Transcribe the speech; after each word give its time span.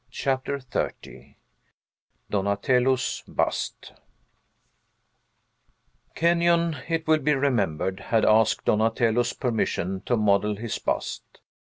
CHAPTER 0.09 0.57
XXX 0.57 1.35
DONATELLO'S 2.31 3.21
BUST 3.27 3.93
Kenyon, 6.15 6.75
it 6.89 7.05
will 7.05 7.19
be 7.19 7.35
remembered, 7.35 7.99
had 7.99 8.25
asked 8.25 8.65
Donatello's 8.65 9.33
permission 9.33 10.01
to 10.07 10.17
model 10.17 10.55
his 10.55 10.79
bust. 10.79 11.23